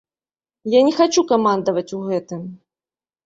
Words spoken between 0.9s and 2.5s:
хачу камандаваць у гэтым.